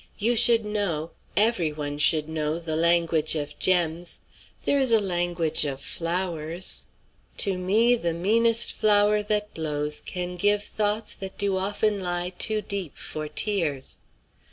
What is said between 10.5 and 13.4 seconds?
Thoughts that do often lie too deep for